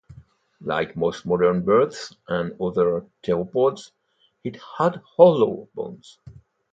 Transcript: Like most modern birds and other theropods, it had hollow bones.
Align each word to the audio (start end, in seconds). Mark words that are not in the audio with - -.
Like 0.61 0.97
most 0.97 1.27
modern 1.27 1.63
birds 1.63 2.15
and 2.27 2.59
other 2.59 3.05
theropods, 3.23 3.91
it 4.43 4.57
had 4.79 4.95
hollow 5.15 5.69
bones. 5.75 6.17